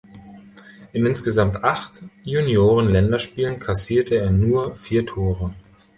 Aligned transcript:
In 0.93 1.05
insgesamt 1.05 1.63
acht 1.63 2.01
Junioren-Länderspielen 2.23 3.59
kassierte 3.59 4.15
er 4.15 4.31
nur 4.31 4.75
vier 4.75 5.05
Tore. 5.05 5.53